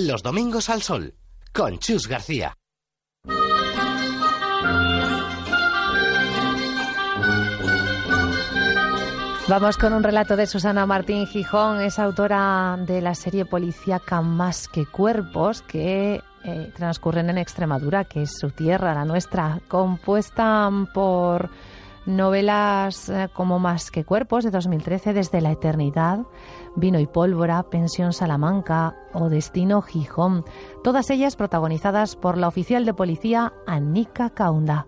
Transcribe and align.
Los 0.00 0.22
domingos 0.22 0.70
al 0.70 0.80
sol, 0.80 1.16
con 1.52 1.80
Chus 1.80 2.06
García. 2.06 2.54
Vamos 9.48 9.76
con 9.76 9.92
un 9.92 10.04
relato 10.04 10.36
de 10.36 10.46
Susana 10.46 10.86
Martín 10.86 11.26
Gijón, 11.26 11.80
es 11.80 11.98
autora 11.98 12.78
de 12.86 13.00
la 13.00 13.16
serie 13.16 13.44
policíaca 13.44 14.20
Más 14.20 14.68
que 14.68 14.86
Cuerpos, 14.86 15.62
que 15.62 16.22
eh, 16.44 16.72
transcurren 16.76 17.30
en 17.30 17.38
Extremadura, 17.38 18.04
que 18.04 18.22
es 18.22 18.38
su 18.38 18.50
tierra, 18.50 18.94
la 18.94 19.04
nuestra, 19.04 19.58
compuesta 19.66 20.70
por 20.94 21.50
novelas 22.08 23.08
eh, 23.08 23.28
como 23.32 23.58
Más 23.58 23.90
que 23.90 24.04
Cuerpos 24.04 24.42
de 24.42 24.50
2013, 24.50 25.12
Desde 25.12 25.40
la 25.40 25.52
Eternidad, 25.52 26.20
Vino 26.74 26.98
y 26.98 27.06
Pólvora, 27.06 27.62
Pensión 27.64 28.12
Salamanca 28.12 28.96
o 29.12 29.28
Destino 29.28 29.82
Gijón, 29.82 30.44
todas 30.82 31.10
ellas 31.10 31.36
protagonizadas 31.36 32.16
por 32.16 32.38
la 32.38 32.48
oficial 32.48 32.84
de 32.84 32.94
policía 32.94 33.52
Anika 33.66 34.30
Kaunda. 34.30 34.86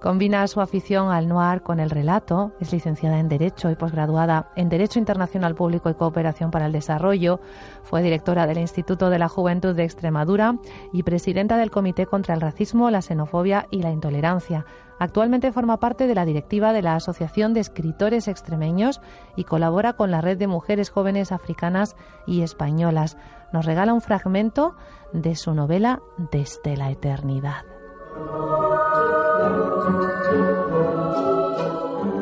Combina 0.00 0.46
su 0.46 0.62
afición 0.62 1.10
al 1.10 1.28
noir 1.28 1.60
con 1.60 1.78
el 1.78 1.90
relato, 1.90 2.52
es 2.58 2.72
licenciada 2.72 3.18
en 3.18 3.28
Derecho 3.28 3.70
y 3.70 3.74
posgraduada 3.74 4.50
en 4.56 4.70
Derecho 4.70 4.98
Internacional 4.98 5.54
Público 5.54 5.90
y 5.90 5.94
Cooperación 5.94 6.50
para 6.50 6.64
el 6.64 6.72
Desarrollo, 6.72 7.38
fue 7.82 8.00
directora 8.00 8.46
del 8.46 8.56
Instituto 8.56 9.10
de 9.10 9.18
la 9.18 9.28
Juventud 9.28 9.74
de 9.74 9.84
Extremadura 9.84 10.56
y 10.94 11.02
presidenta 11.02 11.58
del 11.58 11.70
Comité 11.70 12.06
contra 12.06 12.34
el 12.34 12.40
Racismo, 12.40 12.90
la 12.90 13.02
Xenofobia 13.02 13.66
y 13.70 13.82
la 13.82 13.90
Intolerancia. 13.90 14.64
Actualmente 14.98 15.52
forma 15.52 15.78
parte 15.78 16.06
de 16.06 16.14
la 16.14 16.24
directiva 16.24 16.72
de 16.72 16.80
la 16.80 16.94
Asociación 16.94 17.52
de 17.52 17.60
Escritores 17.60 18.26
Extremeños 18.26 19.02
y 19.36 19.44
colabora 19.44 19.92
con 19.92 20.10
la 20.10 20.22
Red 20.22 20.38
de 20.38 20.46
Mujeres 20.46 20.88
Jóvenes 20.88 21.30
Africanas 21.30 21.94
y 22.26 22.40
Españolas. 22.40 23.18
Nos 23.52 23.66
regala 23.66 23.92
un 23.92 24.00
fragmento 24.00 24.76
de 25.12 25.36
su 25.36 25.52
novela 25.52 26.00
Desde 26.32 26.78
la 26.78 26.90
Eternidad. 26.90 27.64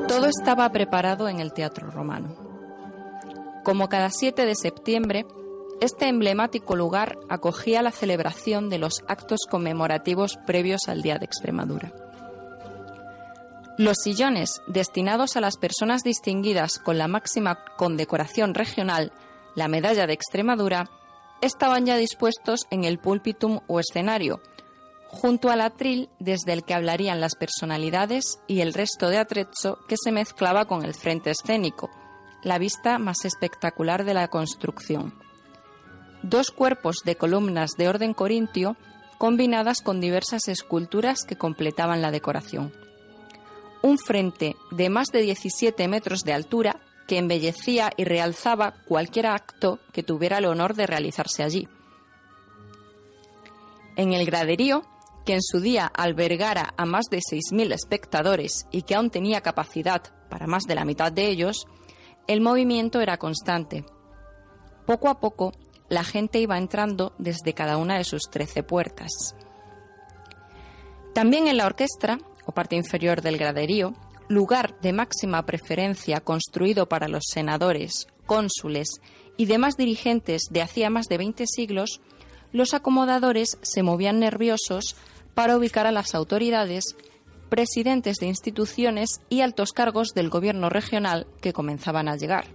Todo 0.08 0.26
estaba 0.26 0.70
preparado 0.70 1.28
en 1.28 1.40
el 1.40 1.52
Teatro 1.52 1.90
Romano. 1.90 2.34
Como 3.64 3.88
cada 3.88 4.10
7 4.10 4.46
de 4.46 4.54
septiembre, 4.54 5.26
este 5.80 6.08
emblemático 6.08 6.74
lugar 6.74 7.18
acogía 7.28 7.82
la 7.82 7.92
celebración 7.92 8.68
de 8.68 8.78
los 8.78 9.04
actos 9.06 9.40
conmemorativos 9.48 10.36
previos 10.46 10.88
al 10.88 11.02
Día 11.02 11.18
de 11.18 11.24
Extremadura. 11.24 11.92
Los 13.76 13.98
sillones 14.02 14.60
destinados 14.66 15.36
a 15.36 15.40
las 15.40 15.56
personas 15.56 16.02
distinguidas 16.02 16.78
con 16.78 16.98
la 16.98 17.06
máxima 17.06 17.64
condecoración 17.76 18.54
regional, 18.54 19.12
la 19.54 19.68
Medalla 19.68 20.08
de 20.08 20.14
Extremadura, 20.14 20.90
estaban 21.40 21.86
ya 21.86 21.96
dispuestos 21.96 22.66
en 22.70 22.82
el 22.82 22.98
púlpitum 22.98 23.60
o 23.68 23.78
escenario, 23.78 24.40
junto 25.08 25.50
al 25.50 25.62
atril 25.62 26.10
desde 26.18 26.52
el 26.52 26.64
que 26.64 26.74
hablarían 26.74 27.20
las 27.20 27.34
personalidades 27.34 28.40
y 28.46 28.60
el 28.60 28.74
resto 28.74 29.08
de 29.08 29.18
atrezzo 29.18 29.78
que 29.88 29.96
se 29.96 30.12
mezclaba 30.12 30.66
con 30.66 30.84
el 30.84 30.94
frente 30.94 31.30
escénico, 31.30 31.90
la 32.42 32.58
vista 32.58 32.98
más 32.98 33.24
espectacular 33.24 34.04
de 34.04 34.14
la 34.14 34.28
construcción. 34.28 35.14
Dos 36.22 36.50
cuerpos 36.50 36.98
de 37.04 37.16
columnas 37.16 37.70
de 37.78 37.88
orden 37.88 38.12
corintio 38.12 38.76
combinadas 39.18 39.80
con 39.80 40.00
diversas 40.00 40.46
esculturas 40.46 41.24
que 41.24 41.36
completaban 41.36 42.02
la 42.02 42.10
decoración. 42.10 42.72
Un 43.82 43.98
frente 43.98 44.56
de 44.70 44.90
más 44.90 45.08
de 45.08 45.22
17 45.22 45.88
metros 45.88 46.22
de 46.22 46.34
altura 46.34 46.80
que 47.06 47.18
embellecía 47.18 47.90
y 47.96 48.04
realzaba 48.04 48.74
cualquier 48.86 49.26
acto 49.26 49.78
que 49.92 50.02
tuviera 50.02 50.38
el 50.38 50.44
honor 50.44 50.74
de 50.74 50.86
realizarse 50.86 51.42
allí. 51.42 51.66
En 53.96 54.12
el 54.12 54.26
graderío 54.26 54.84
que 55.28 55.34
en 55.34 55.42
su 55.42 55.60
día 55.60 55.84
albergara 55.84 56.72
a 56.78 56.86
más 56.86 57.04
de 57.10 57.18
6.000 57.18 57.74
espectadores 57.74 58.66
y 58.70 58.80
que 58.80 58.94
aún 58.94 59.10
tenía 59.10 59.42
capacidad 59.42 60.02
para 60.30 60.46
más 60.46 60.62
de 60.62 60.74
la 60.74 60.86
mitad 60.86 61.12
de 61.12 61.28
ellos, 61.28 61.66
el 62.26 62.40
movimiento 62.40 63.02
era 63.02 63.18
constante. 63.18 63.84
Poco 64.86 65.10
a 65.10 65.20
poco, 65.20 65.52
la 65.90 66.02
gente 66.02 66.38
iba 66.38 66.56
entrando 66.56 67.12
desde 67.18 67.52
cada 67.52 67.76
una 67.76 67.98
de 67.98 68.04
sus 68.04 68.30
trece 68.30 68.62
puertas. 68.62 69.34
También 71.12 71.46
en 71.46 71.58
la 71.58 71.66
orquesta, 71.66 72.16
o 72.46 72.52
parte 72.52 72.76
inferior 72.76 73.20
del 73.20 73.36
graderío, 73.36 73.92
lugar 74.28 74.80
de 74.80 74.94
máxima 74.94 75.44
preferencia 75.44 76.22
construido 76.22 76.88
para 76.88 77.06
los 77.06 77.24
senadores, 77.30 78.06
cónsules 78.24 78.88
y 79.36 79.44
demás 79.44 79.76
dirigentes 79.76 80.44
de 80.50 80.62
hacía 80.62 80.88
más 80.88 81.04
de 81.06 81.18
20 81.18 81.44
siglos, 81.46 82.00
los 82.50 82.72
acomodadores 82.72 83.58
se 83.60 83.82
movían 83.82 84.20
nerviosos 84.20 84.96
para 85.38 85.56
ubicar 85.56 85.86
a 85.86 85.92
las 85.92 86.16
autoridades, 86.16 86.96
presidentes 87.48 88.16
de 88.16 88.26
instituciones 88.26 89.20
y 89.28 89.42
altos 89.42 89.72
cargos 89.72 90.08
del 90.12 90.30
gobierno 90.30 90.68
regional 90.68 91.28
que 91.40 91.52
comenzaban 91.52 92.08
a 92.08 92.16
llegar. 92.16 92.46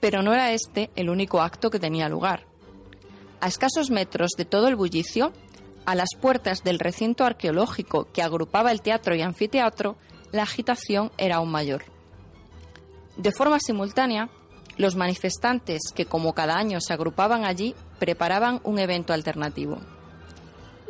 Pero 0.00 0.22
no 0.22 0.32
era 0.32 0.50
este 0.50 0.90
el 0.96 1.08
único 1.08 1.40
acto 1.40 1.70
que 1.70 1.78
tenía 1.78 2.08
lugar. 2.08 2.48
A 3.40 3.46
escasos 3.46 3.92
metros 3.92 4.30
de 4.36 4.44
todo 4.44 4.66
el 4.66 4.74
bullicio, 4.74 5.32
a 5.86 5.94
las 5.94 6.08
puertas 6.20 6.64
del 6.64 6.80
recinto 6.80 7.24
arqueológico 7.24 8.08
que 8.12 8.22
agrupaba 8.22 8.72
el 8.72 8.82
teatro 8.82 9.14
y 9.14 9.22
anfiteatro, 9.22 9.98
la 10.32 10.42
agitación 10.42 11.12
era 11.16 11.36
aún 11.36 11.52
mayor. 11.52 11.84
De 13.16 13.30
forma 13.30 13.60
simultánea, 13.60 14.30
los 14.78 14.96
manifestantes 14.96 15.92
que 15.94 16.06
como 16.06 16.34
cada 16.34 16.56
año 16.56 16.80
se 16.80 16.92
agrupaban 16.92 17.44
allí 17.44 17.76
preparaban 18.00 18.60
un 18.64 18.80
evento 18.80 19.12
alternativo. 19.12 19.78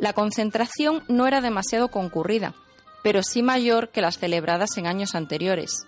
La 0.01 0.13
concentración 0.13 1.03
no 1.07 1.27
era 1.27 1.41
demasiado 1.41 1.89
concurrida, 1.89 2.55
pero 3.03 3.21
sí 3.21 3.43
mayor 3.43 3.89
que 3.89 4.01
las 4.01 4.17
celebradas 4.17 4.75
en 4.77 4.87
años 4.87 5.13
anteriores. 5.13 5.85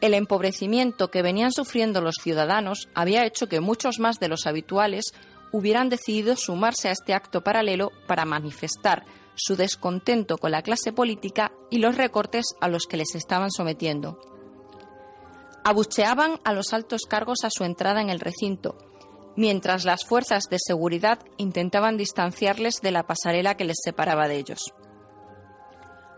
El 0.00 0.14
empobrecimiento 0.14 1.10
que 1.10 1.20
venían 1.20 1.50
sufriendo 1.50 2.00
los 2.00 2.14
ciudadanos 2.22 2.88
había 2.94 3.26
hecho 3.26 3.48
que 3.48 3.58
muchos 3.58 3.98
más 3.98 4.20
de 4.20 4.28
los 4.28 4.46
habituales 4.46 5.12
hubieran 5.50 5.88
decidido 5.88 6.36
sumarse 6.36 6.88
a 6.88 6.92
este 6.92 7.12
acto 7.12 7.42
paralelo 7.42 7.90
para 8.06 8.24
manifestar 8.24 9.04
su 9.34 9.56
descontento 9.56 10.38
con 10.38 10.52
la 10.52 10.62
clase 10.62 10.92
política 10.92 11.50
y 11.72 11.78
los 11.78 11.96
recortes 11.96 12.44
a 12.60 12.68
los 12.68 12.86
que 12.86 12.98
les 12.98 13.16
estaban 13.16 13.50
sometiendo. 13.50 14.20
Abucheaban 15.64 16.38
a 16.44 16.52
los 16.52 16.72
altos 16.72 17.02
cargos 17.08 17.38
a 17.42 17.50
su 17.50 17.64
entrada 17.64 18.00
en 18.00 18.10
el 18.10 18.20
recinto, 18.20 18.78
mientras 19.36 19.84
las 19.84 20.04
fuerzas 20.04 20.44
de 20.50 20.58
seguridad 20.58 21.18
intentaban 21.36 21.96
distanciarles 21.96 22.80
de 22.82 22.90
la 22.90 23.06
pasarela 23.06 23.56
que 23.56 23.64
les 23.64 23.76
separaba 23.82 24.28
de 24.28 24.36
ellos. 24.36 24.74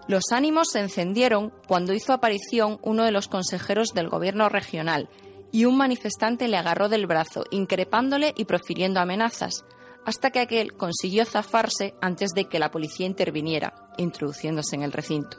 Los 0.07 0.33
ánimos 0.33 0.69
se 0.73 0.81
encendieron 0.81 1.53
cuando 1.67 1.93
hizo 1.93 2.15
aparición 2.15 2.79
uno 2.83 3.05
de 3.05 3.13
los 3.13 3.29
consejeros 3.29 3.89
del 3.93 4.09
gobierno 4.09 4.49
regional 4.49 5.11
y 5.53 5.67
un 5.67 5.77
manifestante 5.77 6.49
le 6.49 6.57
agarró 6.57 6.89
del 6.89 7.07
brazo, 7.07 7.45
increpándole 7.51 8.33
y 8.37 8.47
profiriendo 8.47 9.01
amenazas, 9.01 9.65
hasta 10.07 10.31
que 10.31 10.41
aquel 10.41 10.73
consiguió 10.73 11.27
zafarse 11.27 11.95
antes 12.01 12.31
de 12.31 12.47
que 12.47 12.59
la 12.59 12.71
policía 12.71 13.07
interviniera, 13.07 13.91
introduciéndose 13.99 14.77
en 14.77 14.83
el 14.83 14.93
recinto. 14.93 15.37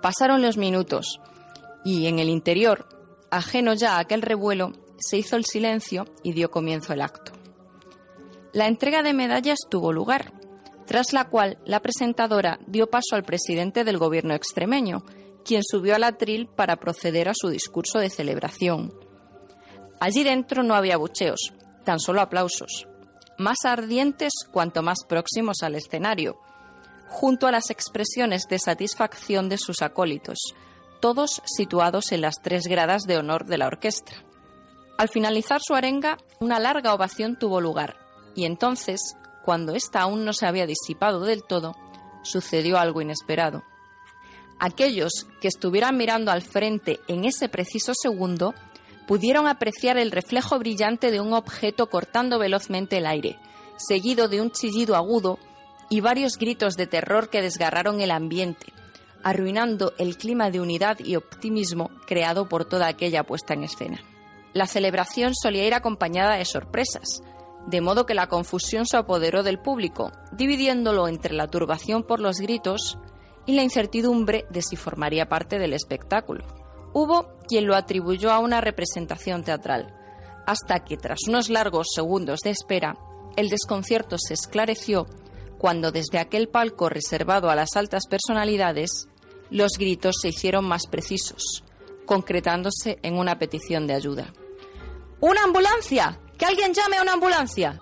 Pasaron 0.00 0.42
los 0.42 0.56
minutos 0.56 1.20
y 1.84 2.06
en 2.06 2.20
el 2.20 2.28
interior, 2.28 2.86
ajeno 3.30 3.74
ya 3.74 3.96
a 3.96 4.00
aquel 4.00 4.22
revuelo, 4.22 4.72
se 5.04 5.18
hizo 5.18 5.36
el 5.36 5.44
silencio 5.44 6.06
y 6.22 6.32
dio 6.32 6.50
comienzo 6.50 6.92
el 6.92 7.02
acto. 7.02 7.32
La 8.52 8.68
entrega 8.68 9.02
de 9.02 9.12
medallas 9.12 9.58
tuvo 9.68 9.92
lugar, 9.92 10.32
tras 10.86 11.12
la 11.12 11.28
cual 11.28 11.58
la 11.64 11.80
presentadora 11.80 12.58
dio 12.66 12.88
paso 12.88 13.16
al 13.16 13.24
presidente 13.24 13.84
del 13.84 13.98
gobierno 13.98 14.34
extremeño, 14.34 15.04
quien 15.44 15.62
subió 15.62 15.94
al 15.94 16.04
atril 16.04 16.46
para 16.46 16.76
proceder 16.76 17.28
a 17.28 17.34
su 17.34 17.48
discurso 17.48 17.98
de 17.98 18.10
celebración. 18.10 18.94
Allí 20.00 20.24
dentro 20.24 20.62
no 20.62 20.74
había 20.74 20.96
bucheos, 20.96 21.52
tan 21.84 22.00
solo 22.00 22.20
aplausos, 22.20 22.86
más 23.38 23.58
ardientes 23.64 24.32
cuanto 24.50 24.82
más 24.82 25.04
próximos 25.06 25.62
al 25.62 25.74
escenario, 25.74 26.38
junto 27.08 27.46
a 27.46 27.52
las 27.52 27.70
expresiones 27.70 28.46
de 28.48 28.58
satisfacción 28.58 29.48
de 29.48 29.58
sus 29.58 29.82
acólitos, 29.82 30.38
todos 31.00 31.42
situados 31.44 32.12
en 32.12 32.22
las 32.22 32.36
tres 32.42 32.66
gradas 32.66 33.02
de 33.02 33.18
honor 33.18 33.44
de 33.44 33.58
la 33.58 33.66
orquesta. 33.66 34.12
Al 34.96 35.08
finalizar 35.08 35.60
su 35.60 35.74
arenga, 35.74 36.18
una 36.38 36.60
larga 36.60 36.94
ovación 36.94 37.36
tuvo 37.36 37.60
lugar, 37.60 37.96
y 38.36 38.44
entonces, 38.44 39.00
cuando 39.44 39.74
ésta 39.74 40.00
aún 40.00 40.24
no 40.24 40.32
se 40.32 40.46
había 40.46 40.66
disipado 40.66 41.20
del 41.20 41.42
todo, 41.42 41.74
sucedió 42.22 42.78
algo 42.78 43.02
inesperado. 43.02 43.64
Aquellos 44.60 45.26
que 45.40 45.48
estuvieran 45.48 45.96
mirando 45.96 46.30
al 46.30 46.42
frente 46.42 47.00
en 47.08 47.24
ese 47.24 47.48
preciso 47.48 47.92
segundo 48.00 48.54
pudieron 49.08 49.48
apreciar 49.48 49.98
el 49.98 50.12
reflejo 50.12 50.58
brillante 50.60 51.10
de 51.10 51.20
un 51.20 51.32
objeto 51.32 51.90
cortando 51.90 52.38
velozmente 52.38 52.98
el 52.98 53.06
aire, 53.06 53.36
seguido 53.76 54.28
de 54.28 54.40
un 54.40 54.52
chillido 54.52 54.94
agudo 54.94 55.38
y 55.90 56.00
varios 56.00 56.38
gritos 56.38 56.76
de 56.76 56.86
terror 56.86 57.30
que 57.30 57.42
desgarraron 57.42 58.00
el 58.00 58.12
ambiente, 58.12 58.72
arruinando 59.24 59.92
el 59.98 60.16
clima 60.16 60.50
de 60.50 60.60
unidad 60.60 61.00
y 61.00 61.16
optimismo 61.16 61.90
creado 62.06 62.48
por 62.48 62.64
toda 62.64 62.86
aquella 62.86 63.24
puesta 63.24 63.54
en 63.54 63.64
escena. 63.64 64.13
La 64.54 64.66
celebración 64.66 65.34
solía 65.34 65.66
ir 65.66 65.74
acompañada 65.74 66.36
de 66.36 66.44
sorpresas, 66.44 67.22
de 67.66 67.80
modo 67.80 68.06
que 68.06 68.14
la 68.14 68.28
confusión 68.28 68.86
se 68.86 68.96
apoderó 68.96 69.42
del 69.42 69.58
público, 69.58 70.12
dividiéndolo 70.32 71.08
entre 71.08 71.34
la 71.34 71.48
turbación 71.48 72.04
por 72.04 72.20
los 72.20 72.38
gritos 72.38 72.98
y 73.46 73.54
la 73.54 73.62
incertidumbre 73.62 74.46
de 74.50 74.62
si 74.62 74.76
formaría 74.76 75.28
parte 75.28 75.58
del 75.58 75.72
espectáculo. 75.72 76.44
Hubo 76.92 77.32
quien 77.48 77.66
lo 77.66 77.74
atribuyó 77.74 78.30
a 78.30 78.38
una 78.38 78.60
representación 78.60 79.42
teatral, 79.42 79.94
hasta 80.46 80.84
que 80.84 80.96
tras 80.96 81.26
unos 81.28 81.50
largos 81.50 81.88
segundos 81.94 82.40
de 82.40 82.50
espera, 82.50 82.96
el 83.36 83.48
desconcierto 83.48 84.16
se 84.18 84.34
esclareció 84.34 85.06
cuando 85.58 85.90
desde 85.90 86.18
aquel 86.18 86.48
palco 86.48 86.88
reservado 86.88 87.48
a 87.48 87.56
las 87.56 87.74
altas 87.74 88.06
personalidades, 88.06 89.08
los 89.50 89.72
gritos 89.78 90.16
se 90.20 90.28
hicieron 90.28 90.66
más 90.66 90.86
precisos, 90.86 91.64
concretándose 92.04 92.98
en 93.02 93.16
una 93.18 93.38
petición 93.38 93.86
de 93.86 93.94
ayuda. 93.94 94.32
¡Una 95.24 95.42
ambulancia! 95.44 96.20
¡Que 96.36 96.44
alguien 96.44 96.74
llame 96.74 96.98
a 96.98 97.02
una 97.02 97.14
ambulancia! 97.14 97.80